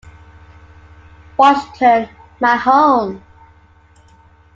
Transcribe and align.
Washington, 1.37 2.09
my 2.39 2.55
home. 2.55 3.21